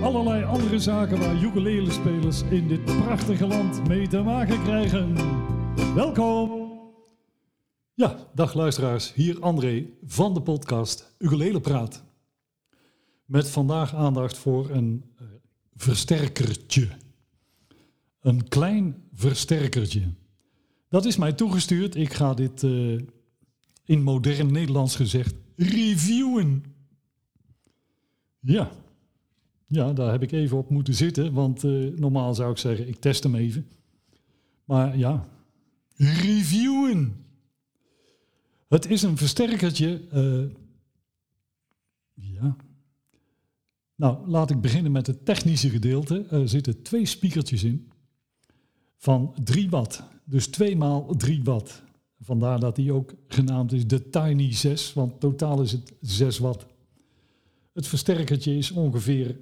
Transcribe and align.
allerlei 0.00 0.44
andere 0.44 0.78
zaken 0.78 1.18
waar 1.18 1.42
ukulele-spelers 1.42 2.42
in 2.42 2.68
dit 2.68 2.84
prachtige 2.84 3.46
land 3.46 3.88
mee 3.88 4.08
te 4.08 4.22
maken 4.22 4.62
krijgen. 4.62 5.14
Welkom! 5.94 6.70
Ja, 7.94 8.28
dag 8.34 8.54
luisteraars, 8.54 9.14
hier 9.14 9.40
André 9.40 9.86
van 10.04 10.34
de 10.34 10.42
podcast 10.42 11.14
Ukulele 11.18 11.60
Praat. 11.60 12.04
Met 13.24 13.50
vandaag 13.50 13.94
aandacht 13.94 14.38
voor 14.38 14.70
een 14.70 15.04
uh, 15.14 15.28
versterkertje. 15.74 16.88
Een 18.20 18.48
klein 18.48 19.02
versterkertje. 19.14 20.02
Dat 20.88 21.04
is 21.04 21.16
mij 21.16 21.32
toegestuurd. 21.32 21.94
Ik 21.94 22.12
ga 22.12 22.34
dit 22.34 22.62
uh, 22.62 23.00
in 23.84 24.02
modern 24.02 24.52
Nederlands 24.52 24.96
gezegd 24.96 25.34
reviewen. 25.56 26.64
Ja, 28.40 28.70
ja, 29.72 29.92
daar 29.92 30.10
heb 30.10 30.22
ik 30.22 30.32
even 30.32 30.56
op 30.56 30.70
moeten 30.70 30.94
zitten, 30.94 31.32
want 31.32 31.64
uh, 31.64 31.96
normaal 31.96 32.34
zou 32.34 32.50
ik 32.50 32.58
zeggen, 32.58 32.88
ik 32.88 32.96
test 32.96 33.22
hem 33.22 33.34
even. 33.34 33.66
Maar 34.64 34.98
ja, 34.98 35.28
reviewen. 35.96 37.16
Het 38.68 38.90
is 38.90 39.02
een 39.02 39.16
versterkertje. 39.16 40.00
Uh, 40.14 40.50
ja. 42.14 42.56
Nou, 43.94 44.28
laat 44.28 44.50
ik 44.50 44.60
beginnen 44.60 44.92
met 44.92 45.06
het 45.06 45.24
technische 45.24 45.70
gedeelte. 45.70 46.26
Er 46.30 46.48
zitten 46.48 46.82
twee 46.82 47.06
speakertjes 47.06 47.64
in 47.64 47.90
van 48.96 49.34
3 49.44 49.70
watt. 49.70 50.02
Dus 50.24 50.46
2 50.46 50.76
maal 50.76 51.14
3 51.16 51.42
watt. 51.42 51.82
Vandaar 52.20 52.60
dat 52.60 52.76
die 52.76 52.92
ook 52.92 53.14
genaamd 53.28 53.72
is 53.72 53.86
de 53.86 54.08
Tiny 54.10 54.52
6, 54.52 54.92
want 54.92 55.20
totaal 55.20 55.62
is 55.62 55.72
het 55.72 55.92
6 56.00 56.38
watt. 56.38 56.66
Het 57.72 57.86
versterkertje 57.86 58.56
is 58.56 58.70
ongeveer 58.70 59.36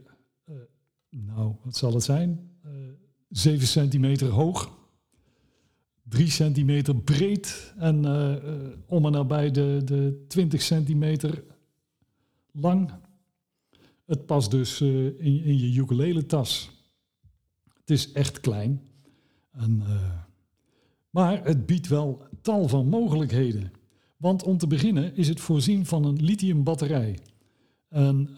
nou, 1.11 1.55
wat 1.65 1.77
zal 1.77 1.95
het 1.95 2.03
zijn? 2.03 2.51
Uh, 2.67 2.73
eh, 2.73 2.93
7 3.29 3.67
centimeter 3.67 4.29
hoog, 4.29 4.79
3 6.03 6.31
centimeter 6.31 6.97
breed 6.97 7.75
en 7.79 8.05
uh, 8.05 8.45
uh, 8.45 8.69
om 8.87 9.07
en 9.07 9.13
nabij 9.13 9.51
de, 9.51 9.81
de 9.85 10.25
20 10.29 10.63
centimeter 10.63 11.45
lang. 12.53 12.91
Het 14.05 14.27
past 14.27 14.51
dus 14.51 14.81
in, 14.81 15.19
in, 15.45 15.59
je 15.59 15.81
ukulele 15.81 16.27
tas. 16.27 16.71
Het 17.81 17.91
is 17.91 18.13
echt 18.13 18.41
klein. 18.41 18.81
En, 19.51 19.83
maar 21.11 21.45
het 21.45 21.67
biedt 21.67 21.89
wel 21.89 22.23
tal 22.41 22.69
van 22.69 22.89
mogelijkheden. 22.89 23.73
Want 24.17 24.43
om 24.43 24.59
te 24.59 24.67
beginnen 24.67 25.17
is 25.17 25.29
het 25.29 25.41
voorzien 25.41 25.87
van 25.87 26.05
een 26.05 26.23
lithium 26.25 26.65
batterij. 26.65 27.19
En 27.89 28.29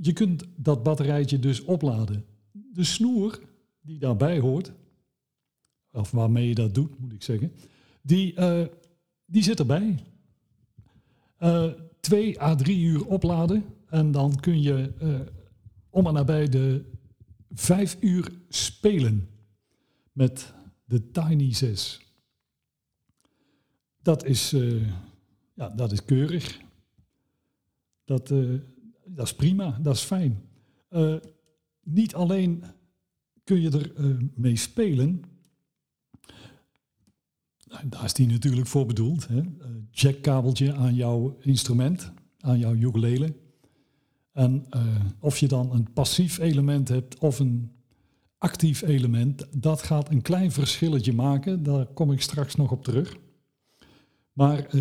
je 0.00 0.12
kunt 0.12 0.44
dat 0.56 0.82
batterijtje 0.82 1.38
dus 1.38 1.64
opladen. 1.64 2.24
De 2.52 2.84
snoer 2.84 3.40
die 3.80 3.98
daarbij 3.98 4.38
hoort, 4.38 4.72
of 5.92 6.10
waarmee 6.10 6.48
je 6.48 6.54
dat 6.54 6.74
doet, 6.74 6.98
moet 6.98 7.12
ik 7.12 7.22
zeggen, 7.22 7.52
die, 8.02 8.36
uh, 8.38 8.66
die 9.24 9.42
zit 9.42 9.58
erbij. 9.58 10.04
Uh, 11.38 11.72
twee 12.00 12.40
à 12.40 12.54
drie 12.54 12.78
uur 12.78 13.06
opladen 13.06 13.64
en 13.86 14.10
dan 14.10 14.40
kun 14.40 14.62
je 14.62 14.92
uh, 15.02 15.20
om 15.90 16.06
en 16.06 16.12
nabij 16.12 16.48
de 16.48 16.84
vijf 17.50 17.96
uur 18.00 18.32
spelen 18.48 19.28
met 20.12 20.54
de 20.84 21.10
Tiny 21.10 21.52
6. 21.52 22.00
Dat 24.02 24.24
is, 24.24 24.50
ja, 25.54 25.68
dat 25.68 25.92
is 25.92 26.04
keurig. 26.04 26.60
Dat, 28.04 28.32
dat 29.14 29.26
is 29.26 29.34
prima, 29.34 29.78
dat 29.82 29.94
is 29.94 30.02
fijn. 30.02 30.42
Uh, 30.90 31.14
niet 31.82 32.14
alleen 32.14 32.64
kun 33.44 33.60
je 33.60 33.70
er 33.70 33.98
uh, 33.98 34.16
mee 34.34 34.56
spelen. 34.56 35.22
Nou, 37.64 37.88
daar 37.88 38.04
is 38.04 38.14
die 38.14 38.26
natuurlijk 38.26 38.66
voor 38.66 38.86
bedoeld. 38.86 39.28
Hè? 39.28 39.40
Uh, 39.40 39.66
jackkabeltje 39.90 40.74
aan 40.74 40.94
jouw 40.94 41.36
instrument, 41.40 42.12
aan 42.40 42.58
jouw 42.58 42.74
ukulele. 42.74 43.34
En 44.32 44.66
of 45.20 45.38
je 45.38 45.48
dan 45.48 45.72
een 45.72 45.92
passief 45.92 46.38
element 46.38 46.88
hebt 46.88 47.18
of 47.18 47.38
een 47.38 47.70
actief 48.38 48.82
element, 48.82 49.62
dat 49.62 49.82
gaat 49.82 50.10
een 50.10 50.22
klein 50.22 50.52
verschilletje 50.52 51.12
maken. 51.12 51.62
Daar 51.62 51.86
kom 51.86 52.12
ik 52.12 52.20
straks 52.20 52.54
nog 52.54 52.70
op 52.70 52.84
terug. 52.84 53.16
Maar 54.32 54.76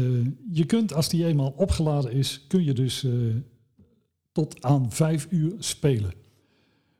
je 0.51 0.65
kunt, 0.65 0.93
als 0.93 1.09
die 1.09 1.25
eenmaal 1.25 1.53
opgeladen 1.57 2.11
is, 2.11 2.47
kun 2.47 2.63
je 2.63 2.73
dus 2.73 3.05
tot 4.39 4.63
aan 4.63 4.91
5 4.91 5.27
uur 5.29 5.53
spelen. 5.57 6.13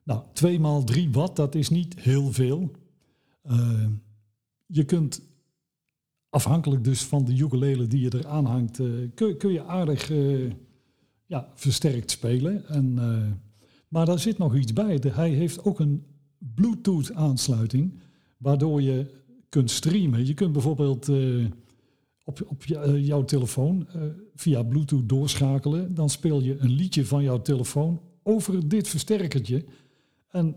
Nou, 0.03 0.21
2 0.33 0.59
maal 0.59 0.83
3 0.83 1.09
watt, 1.11 1.35
dat 1.35 1.55
is 1.55 1.69
niet 1.69 1.99
heel 1.99 2.31
veel. 2.31 2.71
Uh, 3.51 3.85
je 4.65 4.83
kunt, 4.83 5.21
afhankelijk 6.29 6.83
dus 6.83 7.03
van 7.03 7.25
de 7.25 7.37
ukulele 7.37 7.87
die 7.87 8.01
je 8.01 8.09
er 8.09 8.27
aanhangt, 8.27 8.79
uh, 8.79 9.09
kun, 9.15 9.37
kun, 9.37 9.51
je 9.51 9.63
aardig 9.63 10.09
uh, 10.09 10.51
ja, 11.25 11.51
versterkt 11.55 12.11
spelen. 12.11 12.67
En, 12.67 12.93
maar 13.87 14.05
daar 14.05 14.19
zit 14.19 14.37
nog 14.37 14.55
iets 14.55 14.73
bij. 14.73 14.99
De, 14.99 15.11
hij 15.11 15.29
heeft 15.29 15.63
ook 15.63 15.79
een 15.79 16.03
Bluetooth 16.37 17.13
aansluiting, 17.13 17.99
waardoor 18.37 18.81
je 18.81 19.05
kunt 19.49 19.71
streamen. 19.71 20.25
Je 20.25 20.33
kunt 20.33 20.53
bijvoorbeeld 20.53 21.11
op, 22.29 22.41
op 22.47 22.63
uh, 22.65 23.05
jouw 23.05 23.25
telefoon 23.25 23.87
uh, 23.95 24.01
via 24.35 24.63
Bluetooth 24.63 25.09
doorschakelen. 25.09 25.93
Dan 25.93 26.09
speel 26.09 26.41
je 26.41 26.57
een 26.59 26.71
liedje 26.71 27.05
van 27.05 27.23
jouw 27.23 27.41
telefoon 27.41 28.01
over 28.23 28.69
dit 28.69 28.87
versterkertje. 28.87 29.65
En 30.27 30.55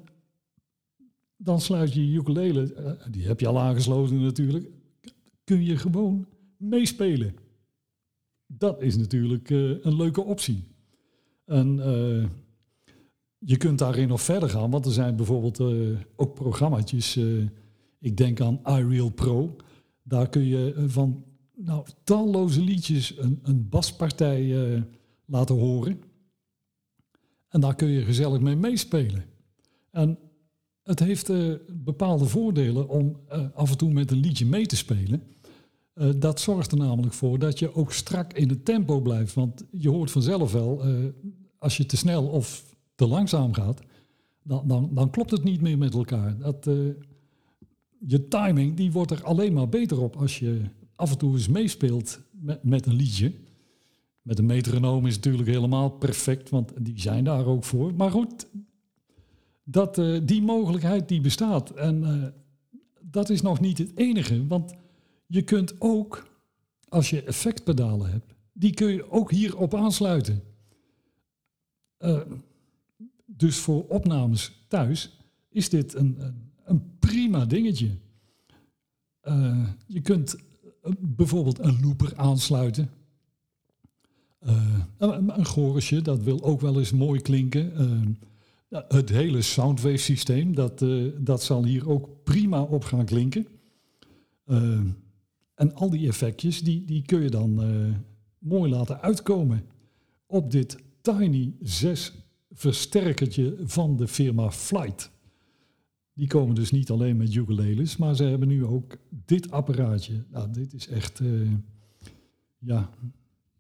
dan 1.36 1.60
sluit 1.60 1.94
je 1.94 2.10
je 2.10 2.18
ukulele, 2.18 2.74
uh, 2.78 3.12
die 3.12 3.26
heb 3.26 3.40
je 3.40 3.46
al 3.46 3.60
aangesloten 3.60 4.22
natuurlijk, 4.22 4.70
kun 5.44 5.64
je 5.64 5.76
gewoon 5.76 6.26
meespelen. 6.56 7.34
Dat 8.46 8.82
is 8.82 8.96
natuurlijk 8.96 9.50
een 9.50 9.96
leuke 9.96 10.20
optie. 10.20 10.64
En 11.44 11.76
je 13.38 13.56
kunt 13.56 13.78
daarin 13.78 14.08
nog 14.08 14.22
verder 14.22 14.48
gaan, 14.48 14.70
want 14.70 14.86
er 14.86 14.92
zijn 14.92 15.16
bijvoorbeeld 15.16 15.60
ook 16.16 16.34
programma's. 16.34 17.16
ik 17.98 18.16
denk 18.16 18.40
aan 18.40 18.60
iReal 18.64 19.10
Pro. 19.10 19.56
Daar 20.02 20.28
kun 20.28 20.44
je 20.44 20.84
van 20.86 21.24
nou, 21.54 21.86
talloze 22.04 22.60
liedjes 22.60 23.18
een, 23.18 23.40
een 23.42 23.68
baspartij 23.68 24.42
uh, 24.42 24.82
laten 25.24 25.54
horen. 25.54 26.02
En 27.48 27.60
daar 27.60 27.74
kun 27.74 27.88
je 27.88 28.04
gezellig 28.04 28.40
mee 28.40 28.56
meespelen. 28.56 29.24
En 29.90 30.18
het 30.82 30.98
heeft 30.98 31.28
uh, 31.28 31.54
bepaalde 31.68 32.24
voordelen 32.24 32.88
om 32.88 33.20
uh, 33.32 33.46
af 33.54 33.70
en 33.70 33.76
toe 33.76 33.92
met 33.92 34.10
een 34.10 34.20
liedje 34.20 34.46
mee 34.46 34.66
te 34.66 34.76
spelen. 34.76 35.22
dat 36.16 36.40
zorgt 36.40 36.72
er 36.72 36.78
namelijk 36.78 37.14
voor 37.14 37.38
dat 37.38 37.58
je 37.58 37.74
ook 37.74 37.92
strak 37.92 38.32
in 38.32 38.48
het 38.48 38.64
tempo 38.64 39.00
blijft. 39.00 39.34
Want 39.34 39.64
je 39.70 39.88
hoort 39.88 40.10
vanzelf 40.10 40.52
wel, 40.52 40.82
als 41.58 41.76
je 41.76 41.86
te 41.86 41.96
snel 41.96 42.26
of 42.26 42.76
te 42.94 43.06
langzaam 43.06 43.52
gaat, 43.52 43.80
dan, 44.42 44.68
dan, 44.68 44.90
dan 44.94 45.10
klopt 45.10 45.30
het 45.30 45.44
niet 45.44 45.60
meer 45.60 45.78
met 45.78 45.94
elkaar. 45.94 46.38
Dat, 46.38 46.68
je 48.06 48.28
timing 48.28 48.76
die 48.76 48.92
wordt 48.92 49.10
er 49.10 49.24
alleen 49.24 49.52
maar 49.52 49.68
beter 49.68 50.00
op 50.00 50.16
als 50.16 50.38
je 50.38 50.60
af 51.02 51.10
en 51.10 51.18
toe 51.18 51.32
eens 51.32 51.48
meespeelt 51.48 52.20
met, 52.30 52.62
met 52.64 52.86
een 52.86 52.94
liedje. 52.94 53.32
Met 54.22 54.38
een 54.38 54.46
metronoom 54.46 55.06
is 55.06 55.14
natuurlijk 55.14 55.48
helemaal 55.48 55.90
perfect, 55.90 56.50
want 56.50 56.72
die 56.80 57.00
zijn 57.00 57.24
daar 57.24 57.46
ook 57.46 57.64
voor. 57.64 57.94
Maar 57.94 58.10
goed, 58.10 58.46
dat, 59.64 59.98
uh, 59.98 60.20
die 60.22 60.42
mogelijkheid 60.42 61.08
die 61.08 61.20
bestaat. 61.20 61.70
En 61.70 62.02
uh, 62.02 62.26
dat 63.00 63.30
is 63.30 63.42
nog 63.42 63.60
niet 63.60 63.78
het 63.78 63.92
enige, 63.94 64.46
want 64.46 64.74
je 65.26 65.42
kunt 65.42 65.80
ook, 65.80 66.26
als 66.88 67.10
je 67.10 67.22
effectpedalen 67.22 68.10
hebt, 68.10 68.34
die 68.52 68.74
kun 68.74 68.92
je 68.92 69.10
ook 69.10 69.30
hierop 69.30 69.74
aansluiten. 69.74 70.42
Uh, 71.98 72.20
dus 73.26 73.56
voor 73.56 73.86
opnames 73.88 74.64
thuis 74.68 75.18
is 75.48 75.68
dit 75.68 75.94
een, 75.94 76.18
een 76.64 76.98
prima 76.98 77.44
dingetje. 77.44 77.90
je 79.86 80.00
kunt 80.02 80.36
bijvoorbeeld 80.98 81.58
een 81.58 81.80
looper 81.80 82.16
aansluiten. 82.16 82.90
Uh, 84.46 84.78
een, 84.98 85.44
chorusje, 85.44 86.02
dat 86.02 86.22
wil 86.22 86.42
ook 86.42 86.60
wel 86.60 86.78
eens 86.78 86.92
mooi 86.92 87.20
klinken. 87.20 87.72
Uh, 88.68 88.80
het 88.88 89.08
hele 89.08 89.42
Soundwave 89.42 89.96
systeem, 89.96 90.54
dat, 90.54 90.82
eh, 90.82 91.04
dat 91.18 91.42
zal 91.42 91.64
hier 91.64 91.88
ook 91.88 92.08
prima 92.24 92.62
op 92.62 92.84
gaan 92.84 93.04
klinken. 93.04 93.46
En 95.54 95.74
al 95.74 95.90
die 95.90 96.08
effectjes, 96.08 96.62
die, 96.62 96.84
die 96.84 97.02
kun 97.02 97.22
je 97.22 97.30
dan 97.30 97.60
mooi 98.38 98.70
laten 98.70 99.00
uitkomen 99.00 99.64
op 100.26 100.50
dit 100.50 100.76
Tiny 101.00 101.54
6 101.60 102.12
versterkertje 102.52 103.56
van 103.64 103.96
de 103.96 104.08
firma 104.08 104.50
Flight. 104.50 105.10
Die 106.14 106.26
komen 106.26 106.54
dus 106.54 106.70
niet 106.70 106.90
alleen 106.90 107.16
met 107.16 107.34
ukuleles, 107.34 107.96
maar 107.96 108.16
ze 108.16 108.24
hebben 108.24 108.48
nu 108.48 108.64
ook 108.64 108.98
dit 109.24 109.50
apparaatje. 109.50 110.24
Nou, 110.30 110.50
dit 110.50 110.72
is 110.72 110.88
echt, 110.88 111.20
uh, 111.20 111.50
ja, 112.58 112.90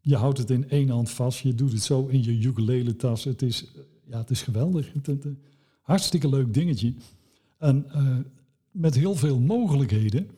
je 0.00 0.16
houdt 0.16 0.38
het 0.38 0.50
in 0.50 0.68
één 0.68 0.88
hand 0.88 1.10
vast, 1.10 1.38
je 1.38 1.54
doet 1.54 1.72
het 1.72 1.82
zo 1.82 2.06
in 2.06 2.22
je 2.22 2.46
ukulele 2.46 2.96
tas. 2.96 3.24
Het 3.24 3.42
is, 3.42 3.72
ja, 4.04 4.18
het 4.18 4.30
is 4.30 4.42
geweldig. 4.42 4.92
Het, 4.92 5.06
het, 5.06 5.26
hartstikke 5.82 6.28
leuk 6.28 6.54
dingetje. 6.54 6.94
En 7.58 7.86
met 8.70 8.94
heel 8.94 9.14
veel 9.14 9.40
mogelijkheden. 9.40 10.30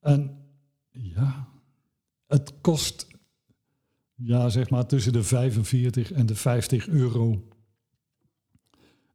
En 0.00 0.36
ja, 0.90 1.48
het 2.26 2.52
kost 2.60 3.06
ja, 4.14 4.48
zeg 4.48 4.70
maar 4.70 4.86
tussen 4.86 5.12
de 5.12 5.22
45 5.22 6.12
en 6.12 6.26
de 6.26 6.34
50 6.34 6.88
euro. 6.88 7.42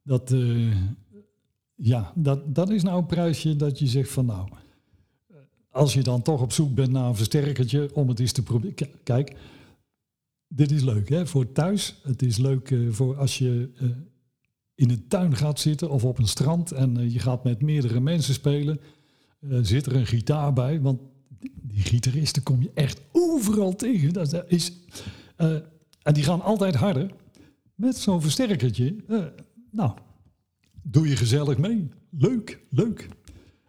Dat, 0.04 0.36
ja, 1.78 2.12
dat, 2.16 2.56
dat 2.56 2.70
is 2.70 2.84
nou 2.84 2.98
een 2.98 3.06
prijsje 3.06 3.56
dat 3.56 3.80
je 3.80 3.88
zegt 3.88 4.10
van 4.10 4.26
nou, 4.26 4.50
als 5.78 5.94
je 5.94 6.04
dan 6.04 6.22
toch 6.22 6.42
op 6.42 6.52
zoek 6.52 6.76
bent 6.76 6.92
naar 6.92 7.08
een 7.08 7.16
versterkertje 7.16 7.90
om 7.94 8.08
het 8.08 8.20
eens 8.20 8.32
te 8.32 8.44
proberen. 8.44 8.76
Kijk, 9.04 9.36
dit 10.48 10.72
is 10.72 10.84
leuk 10.84 11.10
hè, 11.10 11.28
voor 11.28 11.52
thuis. 11.52 11.96
Het 12.04 12.22
is 12.22 12.38
leuk 12.38 12.70
uh, 12.70 12.92
voor 12.92 13.18
als 13.18 13.38
je 13.38 13.70
uh, 13.82 13.90
in 14.76 14.90
een 14.90 15.08
tuin 15.08 15.36
gaat 15.36 15.60
zitten 15.60 15.90
of 15.90 16.04
op 16.04 16.18
een 16.18 16.28
strand 16.28 16.72
en 16.72 17.00
uh, 17.00 17.14
je 17.14 17.20
gaat 17.20 17.44
met 17.44 17.62
meerdere 17.62 18.00
mensen 18.00 18.34
spelen. 18.34 18.80
zit 19.62 19.86
er 19.86 19.96
een 19.96 20.06
gitaar 20.06 20.54
bij, 20.54 20.82
want 20.82 21.00
die 21.62 21.82
gitaristen 21.82 22.44
kom 22.44 22.62
je 22.62 22.72
echt 22.74 23.02
overal 23.12 23.76
tegen. 23.76 24.14
Dat, 24.14 24.44
is, 24.48 24.72
en 26.02 26.14
die 26.14 26.24
gaan 26.24 26.42
altijd 26.42 26.76
harder. 26.76 27.12
Met 27.76 27.98
zo'n 27.98 28.22
versterkertje, 28.22 28.96
nou, 29.72 29.92
doe 30.92 31.08
je 31.08 31.16
gezellig 31.16 31.58
mee. 31.58 31.88
Leuk, 32.10 32.66
leuk. 32.70 33.10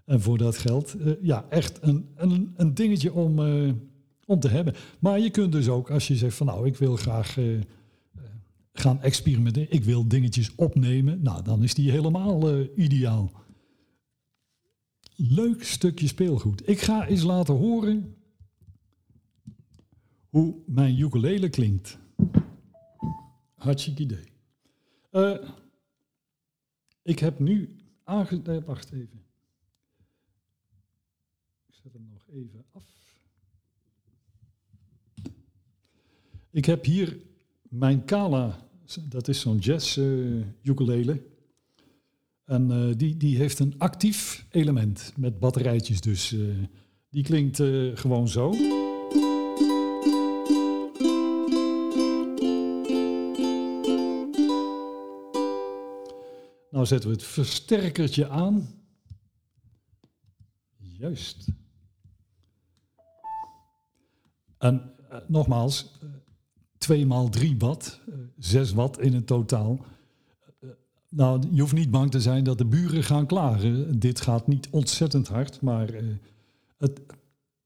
En 0.04 0.20
voor 0.20 0.38
dat 0.38 0.56
geld, 0.56 0.96
uh, 0.98 1.12
ja, 1.22 1.46
echt 1.48 1.82
een, 1.82 2.08
een, 2.14 2.52
een 2.56 2.74
dingetje 2.74 3.12
om, 3.12 3.38
uh, 3.38 3.72
om 4.26 4.40
te 4.40 4.48
hebben. 4.48 4.74
Maar 4.98 5.20
je 5.20 5.30
kunt 5.30 5.52
dus 5.52 5.68
ook, 5.68 5.90
als 5.90 6.08
je 6.08 6.16
zegt 6.16 6.36
van 6.36 6.46
nou, 6.46 6.66
ik 6.66 6.76
wil 6.76 6.96
graag 6.96 7.36
uh, 7.36 7.60
gaan 8.72 9.02
experimenteren, 9.02 9.72
ik 9.72 9.84
wil 9.84 10.08
dingetjes 10.08 10.54
opnemen, 10.54 11.22
nou, 11.22 11.42
dan 11.42 11.62
is 11.62 11.74
die 11.74 11.90
helemaal 11.90 12.64
ideaal. 12.76 13.32
Leuk 15.16 15.64
stukje 15.64 16.06
speelgoed. 16.06 16.68
Ik 16.68 16.80
ga 16.80 17.06
eens 17.06 17.22
laten 17.22 17.54
horen 17.54 18.16
hoe 20.28 20.54
mijn 20.66 20.98
ukulele 20.98 21.48
klinkt. 21.48 21.98
Hartstikke 23.54 24.02
idee. 24.02 24.26
Ik 27.08 27.19
heb 27.19 27.38
nu 27.38 27.76
aange... 28.05 28.62
wacht 28.64 28.93
even. 28.93 29.25
Ik 31.66 31.75
zet 31.75 31.93
hem 31.93 32.08
nog 32.12 32.28
even 32.28 32.64
af. 32.72 32.84
Ik 36.50 36.64
heb 36.64 36.84
hier 36.84 37.19
mijn 37.62 38.05
Kala, 38.05 38.69
dat 39.08 39.28
is 39.28 39.40
zo'n 39.40 39.58
jazz 39.58 39.96
uh, 39.96 40.44
ukulele. 40.62 41.22
En 42.44 42.70
uh, 42.70 42.96
die, 42.96 43.16
die 43.16 43.37
heeft 43.37 43.58
een 43.58 43.78
actief 43.78 44.46
element 44.50 45.12
met 45.16 45.38
batterijtjes 45.38 46.00
dus. 46.00 46.32
Uh, 46.32 46.64
die 47.11 47.22
klinkt 47.22 47.56
gewoon 47.94 48.28
zo. 48.28 48.52
Nou 56.78 56.90
zetten 56.90 57.10
we 57.10 57.16
het 57.16 57.25
versterkertje 57.25 58.28
aan. 58.28 58.69
Juist. 60.76 61.48
En 64.58 64.94
uh, 65.12 65.19
nogmaals, 65.26 65.92
uh, 66.02 66.10
2 66.78 67.06
maal 67.06 67.28
3 67.28 67.58
watt, 67.58 68.00
uh, 68.08 68.14
6 68.38 68.72
watt 68.72 69.00
in 69.00 69.14
het 69.14 69.26
totaal. 69.26 69.84
nou, 71.08 71.42
je 71.50 71.60
hoeft 71.60 71.72
niet 71.72 71.90
bang 71.90 72.10
te 72.10 72.20
zijn 72.20 72.44
dat 72.44 72.58
de 72.58 72.66
buren 72.66 73.02
gaan 73.02 73.26
klagen. 73.26 73.98
Dit 73.98 74.20
gaat 74.20 74.46
niet 74.46 74.69
ontzettend 74.70 75.28
hard, 75.28 75.60
maar 75.60 75.88
het, 76.76 77.00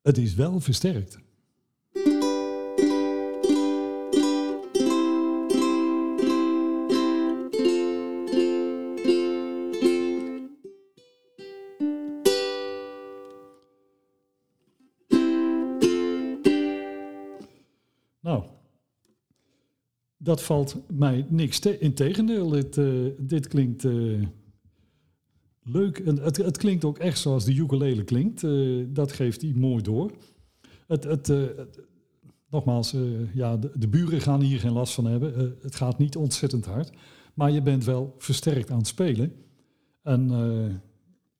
het 0.03 0.19
is 0.19 0.35
wel 0.35 0.61
versterkt. 0.61 1.19
Dat 20.23 20.43
valt 20.43 20.77
mij 20.93 21.27
niks 21.29 21.59
te. 21.59 21.79
Integendeel, 21.79 22.49
dit, 22.49 22.77
uh, 22.77 23.11
dit 23.19 23.49
klinkt 23.49 23.85
uh, 23.85 24.23
leuk. 25.63 25.99
En 25.99 26.19
het, 26.19 26.37
het, 26.37 26.57
klinkt 26.57 26.85
ook 26.85 26.99
echt 26.99 27.19
zoals 27.19 27.45
de 27.45 27.55
ukulele 27.55 28.05
klinkt. 28.05 28.43
Uh, 28.43 28.87
dat 28.89 29.13
geeft 29.13 29.43
hij 29.43 29.53
mooi 29.55 29.83
door. 29.83 30.13
Het, 30.87 31.05
het, 31.05 31.33
nogmaals, 32.51 32.95
ja, 33.35 33.57
de, 33.57 33.71
de, 33.75 33.89
buren 33.89 34.21
gaan 34.21 34.41
hier 34.41 34.59
geen 34.59 34.73
last 34.73 34.95
van 34.95 35.05
hebben. 35.05 35.57
het 35.63 35.75
gaat 35.75 35.99
niet 35.99 36.17
ontzettend 36.17 36.65
hard. 36.65 36.91
Maar 37.35 37.51
je 37.51 37.63
bent 37.63 37.85
wel 37.85 38.15
versterkt 38.19 38.71
aan 38.71 38.79
het 38.79 38.87
spelen. 38.87 39.33
En 40.03 40.83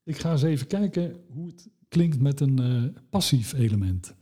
ik 0.05 0.17
ga 0.17 0.33
eens 0.33 0.43
even 0.43 0.67
kijken 0.67 1.17
hoe 1.29 1.47
het 1.47 1.69
klinkt 1.89 2.21
met 2.21 2.41
een 2.41 2.97
passief 3.11 3.53
element. 3.53 4.15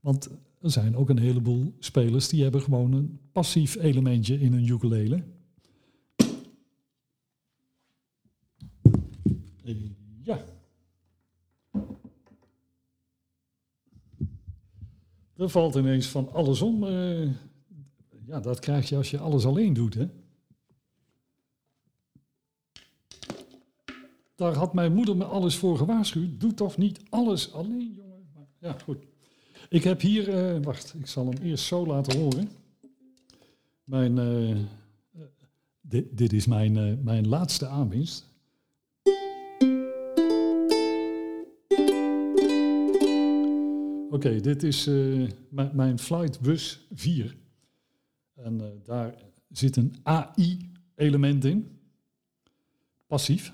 Want 0.00 0.30
er 0.62 0.70
zijn 0.70 0.96
ook 0.96 1.08
een 1.08 1.18
heleboel 1.18 1.74
spelers 1.78 2.28
die 2.28 2.42
hebben 2.42 2.62
gewoon 2.62 2.92
een 2.92 3.18
passief 3.32 3.76
elementje 3.76 4.40
in 4.40 4.52
hun 4.52 4.66
ukulele. 4.66 5.22
Ja. 10.22 10.44
Er 15.36 15.48
valt 15.48 15.74
ineens 15.74 16.06
van 16.06 16.32
alles 16.32 16.62
om. 16.62 16.84
Uh, 16.84 17.30
ja, 18.26 18.40
dat 18.40 18.58
krijg 18.58 18.88
je 18.88 18.96
als 18.96 19.10
je 19.10 19.18
alles 19.18 19.46
alleen 19.46 19.72
doet, 19.72 19.94
hè. 19.94 20.08
Daar 24.34 24.54
had 24.54 24.74
mijn 24.74 24.94
moeder 24.94 25.16
me 25.16 25.24
alles 25.24 25.56
voor 25.56 25.76
gewaarschuwd. 25.76 26.40
Doe 26.40 26.54
toch 26.54 26.76
niet 26.76 27.00
alles 27.08 27.52
alleen, 27.52 27.94
jongen. 27.94 28.26
Ja, 28.58 28.78
goed. 28.78 29.11
Ik 29.72 29.84
heb 29.84 30.00
hier, 30.00 30.54
uh, 30.54 30.62
wacht, 30.62 30.94
ik 30.98 31.06
zal 31.06 31.26
hem 31.26 31.42
eerst 31.42 31.64
zo 31.64 31.86
laten 31.86 32.18
horen. 32.18 32.50
Mijn, 33.84 34.16
uh, 34.16 34.58
dit, 35.80 36.16
dit, 36.16 36.32
is 36.32 36.46
mijn, 36.46 37.04
mijn 37.04 37.28
laatste 37.28 37.66
aanwinst. 37.66 38.26
Oké, 44.10 44.40
dit 44.40 44.62
is 44.62 44.86
mijn 45.72 45.98
Flight 45.98 46.40
Bus 46.40 46.86
4. 46.94 47.36
En 48.34 48.80
daar 48.84 49.14
zit 49.50 49.76
een 49.76 49.94
AI-element 50.02 51.44
in. 51.44 51.78
Passief. 53.06 53.50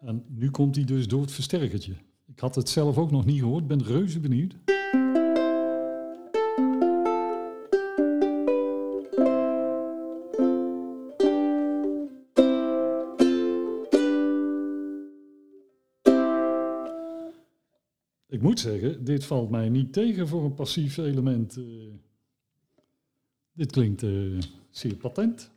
En 0.00 0.24
nu 0.28 0.50
komt 0.50 0.74
hij 0.74 0.84
dus 0.84 1.08
door 1.08 1.20
het 1.20 1.32
versterkertje. 1.32 1.94
Ik 2.34 2.40
had 2.40 2.54
het 2.54 2.68
zelf 2.68 2.98
ook 2.98 3.10
nog 3.10 3.24
niet 3.24 3.38
gehoord, 3.38 3.66
ben 3.66 3.82
reuze 3.82 4.20
benieuwd. 4.20 4.54
Ik 18.28 18.42
moet 18.42 18.60
zeggen, 18.60 19.04
dit 19.04 19.24
valt 19.24 19.50
mij 19.50 19.68
niet 19.68 19.92
tegen 19.92 20.28
voor 20.28 20.44
een 20.44 20.54
passief 20.54 20.96
element. 20.96 21.56
Uh, 21.56 21.64
dit 23.52 23.72
klinkt 23.72 24.02
uh, 24.02 24.40
zeer 24.70 24.96
patent. 24.96 25.50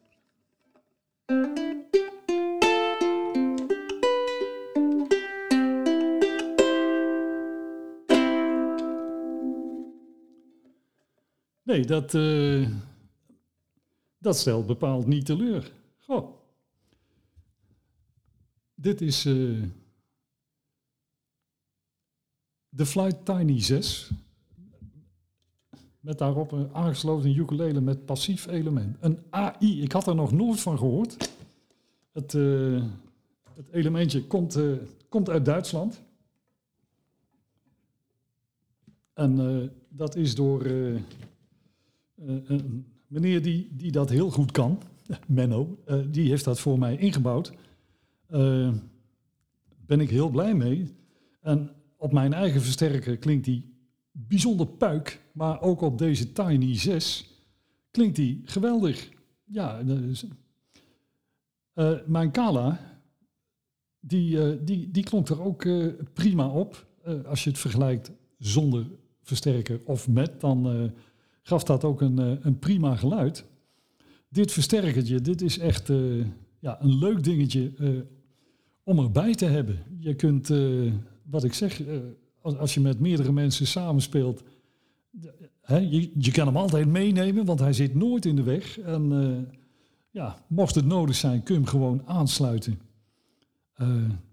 Nee, 11.67 11.85
dat, 11.85 12.13
uh, 12.13 12.69
dat 14.17 14.37
stelt 14.37 14.65
bepaald 14.65 15.07
niet 15.07 15.25
teleur. 15.25 15.71
Goh. 15.97 16.29
Dit 18.75 19.01
is 19.01 19.25
uh, 19.25 19.63
de 22.69 22.85
Flight 22.85 23.25
Tiny 23.25 23.61
6. 23.61 24.11
Met 25.99 26.17
daarop 26.17 26.51
een 26.51 26.73
aangesloten 26.73 27.35
ukulele 27.35 27.81
met 27.81 28.05
passief 28.05 28.47
element. 28.47 28.97
Een 28.99 29.19
AI, 29.29 29.81
ik 29.81 29.91
had 29.91 30.07
er 30.07 30.15
nog 30.15 30.31
nooit 30.31 30.59
van 30.59 30.77
gehoord. 30.77 31.31
Het, 32.11 32.33
uh, 32.33 32.83
het 33.53 33.69
elementje 33.71 34.23
komt, 34.27 34.59
komt 35.09 35.29
uit 35.29 35.45
Duitsland. 35.45 36.01
En 39.13 39.71
dat 39.89 40.15
is 40.15 40.35
door 40.35 40.65
een 42.17 42.85
meneer 43.07 43.41
die, 43.41 43.69
die 43.71 43.91
dat 43.91 44.09
heel 44.09 44.29
goed 44.29 44.51
kan, 44.51 44.81
Menno, 45.27 45.77
die 46.09 46.29
heeft 46.29 46.43
dat 46.43 46.59
voor 46.59 46.79
mij 46.79 46.97
ingebouwd. 46.97 47.53
ben 49.85 49.99
ik 49.99 50.09
heel 50.09 50.29
blij 50.29 50.55
mee. 50.55 50.95
En 51.41 51.71
op 51.97 52.11
mijn 52.11 52.33
eigen 52.33 52.61
versterker 52.61 53.17
klinkt 53.17 53.45
die 53.45 53.75
bijzonder 54.11 54.67
puik, 54.67 55.21
maar 55.31 55.61
ook 55.61 55.81
op 55.81 55.97
deze 55.97 56.31
Tiny 56.31 56.77
6 56.77 57.29
klinkt 57.91 58.15
die 58.15 58.41
geweldig. 58.45 59.09
Ja, 59.43 59.83
mijn 62.05 62.31
Kala, 62.31 62.79
die, 63.99 64.63
die, 64.63 64.91
die 64.91 65.03
klonk 65.03 65.29
er 65.29 65.41
ook 65.41 65.67
prima 66.13 66.49
op. 66.49 66.87
als 67.25 67.43
je 67.43 67.49
het 67.49 67.59
vergelijkt 67.59 68.11
zonder 68.37 68.85
versterker 69.21 69.81
of 69.85 70.07
met, 70.07 70.39
dan 70.39 70.91
gaf 71.47 71.63
dat 71.63 71.83
ook 71.83 72.01
een, 72.01 72.17
een 72.47 72.59
prima 72.59 72.95
geluid. 72.95 73.45
Dit 74.29 74.51
versterkertje, 74.51 75.21
dit 75.21 75.41
is 75.41 75.57
echt 75.57 75.87
ja, 76.59 76.81
een 76.81 76.97
leuk 76.97 77.23
dingetje 77.23 77.71
om 78.83 78.99
erbij 78.99 79.35
te 79.35 79.45
hebben. 79.45 79.79
Je 79.99 80.13
kunt, 80.15 80.51
wat 81.23 81.43
ik 81.43 81.53
zeg, 81.53 81.81
als, 82.41 82.57
als 82.57 82.73
je 82.73 82.79
met 82.79 82.99
meerdere 82.99 83.31
mensen 83.31 83.67
samenspeelt, 83.67 84.43
hè, 85.61 85.77
je, 85.77 86.11
je 86.17 86.31
kan 86.31 86.47
hem 86.47 86.57
altijd 86.57 86.87
meenemen, 86.87 87.45
want 87.45 87.59
hij 87.59 87.73
zit 87.73 87.95
nooit 87.95 88.25
in 88.25 88.35
de 88.35 88.43
weg. 88.43 88.79
En 88.79 89.11
ja, 90.11 90.45
mocht 90.47 90.75
het 90.75 90.85
nodig 90.85 91.15
zijn, 91.15 91.43
kun 91.43 91.55
je 91.55 91.61
hem 91.61 91.69
gewoon 91.69 92.01
aansluiten. 92.05 92.79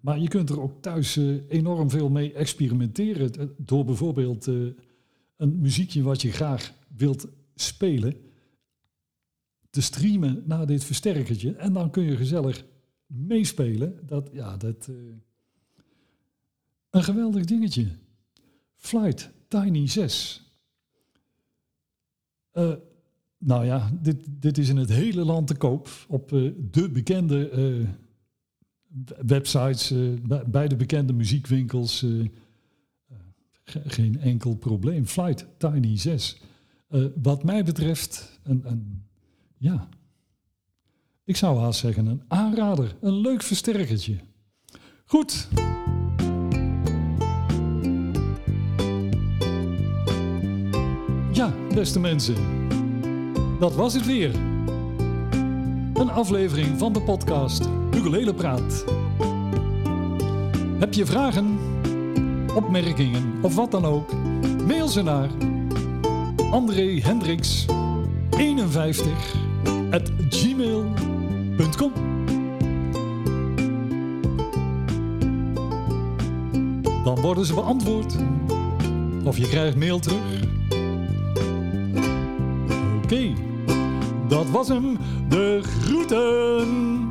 Maar 0.00 0.18
je 0.18 0.28
kunt 0.28 0.50
er 0.50 0.61
ook 0.61 0.83
thuis 0.83 1.18
enorm 1.49 1.90
veel 1.90 2.09
mee 2.09 2.33
experimenteren. 2.33 3.54
Door 3.56 3.85
bijvoorbeeld 3.85 4.49
een 5.44 5.60
muziekje 5.60 6.02
wat 6.02 6.22
je 6.22 6.32
graag 6.32 6.72
wilt 6.96 7.26
spelen, 7.54 8.14
te 9.70 9.82
streamen 9.82 10.42
naar 10.46 10.66
dit 10.66 10.84
versterkertje. 10.84 11.54
En 11.54 11.72
dan 11.72 11.90
kun 11.90 12.02
je 12.02 12.16
gezellig 12.16 12.64
meespelen. 13.06 13.98
Dat, 14.06 14.30
ja, 14.32 14.56
dat, 14.56 14.88
een 16.90 17.04
geweldig 17.04 17.44
dingetje. 17.44 17.86
Flight 18.76 19.30
Tiny 19.48 19.88
6. 19.88 20.42
Uh, 22.52 22.70
eh, 22.70 22.78
nou 23.38 23.64
ja, 23.64 23.90
dit, 24.00 24.26
dit 24.28 24.58
is 24.58 24.68
in 24.68 24.76
het 24.76 24.88
hele 24.88 25.24
land 25.24 25.46
te 25.46 25.54
koop 25.54 25.88
op 26.08 26.32
uh, 26.32 26.52
de 26.70 26.90
bekende 26.90 27.86
websites, 29.26 29.92
bij 30.46 30.68
de 30.68 30.76
bekende 30.76 31.12
muziekwinkels. 31.12 32.06
Geen 33.64 34.21
enkel 34.21 34.56
probleem. 34.56 35.06
Flight 35.06 35.47
Tiny 35.59 35.99
6. 35.99 36.40
wat 37.23 37.44
mij 37.44 37.64
betreft, 37.64 38.40
een, 38.42 38.62
een, 38.64 39.04
ja, 39.59 39.88
ik 41.25 41.37
zou 41.37 41.59
haast 41.59 41.80
zeggen 41.80 42.06
een 42.06 42.23
aanrader, 42.28 42.97
een 43.00 43.16
leuk 43.21 43.42
versterkertje. 43.42 44.18
Goed. 45.04 45.49
beste 51.75 52.00
mensen. 52.00 52.35
Dat 53.59 53.75
was 53.75 53.94
het 53.94 54.06
weer. 54.06 54.35
Een 55.94 56.11
aflevering 56.11 56.78
van 56.78 56.92
de 56.92 57.02
podcast 57.02 57.68
Ukulele 57.94 58.35
Praat. 58.35 58.85
Heb 60.78 60.94
je 60.94 61.06
vragen, 61.06 61.59
opmerkingen 62.54 63.34
of 63.42 63.54
wat 63.54 63.70
dan 63.70 63.84
ook? 63.84 64.11
Mail 64.66 64.88
ze 64.88 65.02
naar 65.02 65.28
André 66.50 67.00
Hendricks 67.00 67.66
51 68.37 69.34
at 69.90 70.11
gmail.com 70.28 71.92
Dan 77.04 77.20
worden 77.20 77.46
ze 77.46 77.54
beantwoord. 77.54 78.16
Of 79.25 79.37
je 79.37 79.49
krijgt 79.49 79.76
mail 79.76 79.99
terug 79.99 80.42
Oké, 83.04 83.32
dat 84.28 84.50
was 84.50 84.68
hem. 84.68 84.99
De 85.28 85.61
groeten. 85.62 87.03